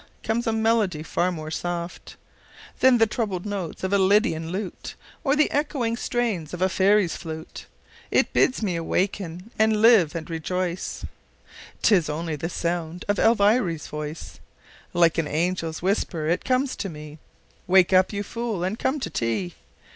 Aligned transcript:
comes 0.23 0.47
a 0.47 0.51
melody 0.51 1.03
far 1.03 1.31
more 1.31 1.51
soft 1.51 2.15
Than 2.79 2.97
the 2.97 3.05
troubled 3.05 3.45
notes 3.45 3.83
of 3.83 3.93
a 3.93 3.99
lydian 3.99 4.51
lute 4.51 4.95
Or 5.23 5.35
the 5.35 5.51
echoing 5.51 5.95
strains 5.95 6.55
of 6.55 6.61
a 6.63 6.69
fairy's 6.69 7.15
flute; 7.15 7.67
It 8.09 8.33
bids 8.33 8.63
me 8.63 8.75
awaken 8.75 9.51
and 9.59 9.79
live 9.79 10.15
and 10.15 10.27
rejoice, 10.27 11.05
'Tis 11.83 12.09
only 12.09 12.35
the 12.35 12.49
sound 12.49 13.05
of 13.07 13.19
Elviry's 13.19 13.85
voice 13.85 14.39
Like 14.91 15.19
an 15.19 15.27
angel's 15.27 15.83
whisper 15.83 16.25
it 16.27 16.43
comes 16.43 16.75
to 16.77 16.89
me: 16.89 17.19
"Wake 17.67 17.93
up, 17.93 18.11
you 18.11 18.23
fool, 18.23 18.63
and 18.63 18.79
come 18.79 18.99
to 19.01 19.09
tea." 19.11 19.53